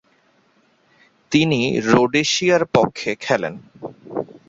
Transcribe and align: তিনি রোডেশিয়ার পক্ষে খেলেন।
তিনি 1.31 1.59
রোডেশিয়ার 1.89 2.63
পক্ষে 2.75 3.11
খেলেন। 3.15 3.53